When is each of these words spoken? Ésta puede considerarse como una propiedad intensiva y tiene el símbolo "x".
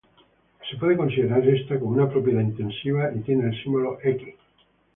Ésta 0.63 0.79
puede 0.79 0.97
considerarse 0.97 1.77
como 1.79 1.91
una 1.91 2.09
propiedad 2.09 2.41
intensiva 2.41 3.11
y 3.15 3.19
tiene 3.19 3.45
el 3.55 3.63
símbolo 3.63 3.99
"x". 4.03 4.33